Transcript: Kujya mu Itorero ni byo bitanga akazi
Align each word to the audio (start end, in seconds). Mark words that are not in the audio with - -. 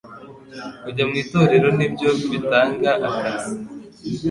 Kujya 0.83 1.03
mu 1.09 1.15
Itorero 1.23 1.67
ni 1.77 1.87
byo 1.93 2.09
bitanga 2.31 2.91
akazi 3.09 3.53